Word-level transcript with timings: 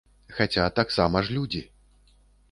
Хаця 0.37 0.63
таксама 0.79 1.21
ж 1.27 1.35
людзі. 1.35 1.61